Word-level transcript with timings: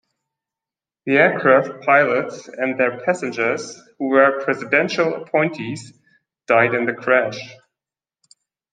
The 1.05 1.19
aircraft 1.19 1.85
pilots 1.85 2.47
and 2.47 2.79
their 2.79 3.01
passengers, 3.01 3.79
who 3.99 4.07
were 4.07 4.41
presidential 4.43 5.13
appointees, 5.13 5.93
died 6.47 6.73
in 6.73 6.87
the 6.87 6.93
crash. 6.93 7.37